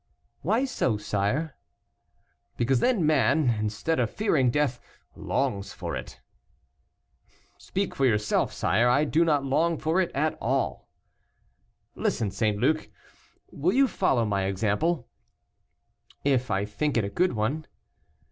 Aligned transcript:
"Why 0.41 0.65
so, 0.65 0.97
sire?" 0.97 1.53
"Because 2.57 2.79
then 2.79 3.05
man, 3.05 3.51
instead 3.59 3.99
of 3.99 4.09
fearing 4.09 4.49
death, 4.49 4.79
longs 5.15 5.73
for 5.73 5.95
it." 5.95 6.19
"Speak 7.59 7.93
for 7.93 8.07
yourself, 8.07 8.51
sire, 8.51 8.89
I 8.89 9.05
do 9.05 9.23
not 9.23 9.45
long 9.45 9.77
for 9.77 10.01
it 10.01 10.09
at 10.15 10.35
all." 10.41 10.89
"Listen, 11.93 12.31
St. 12.31 12.57
Luc, 12.57 12.89
will 13.51 13.73
you 13.75 13.87
follow 13.87 14.25
my 14.25 14.45
example?" 14.45 15.07
"If 16.23 16.49
I 16.49 16.65
think 16.65 16.97
it 16.97 17.03
a 17.05 17.09
good 17.11 17.33
one." 17.33 17.67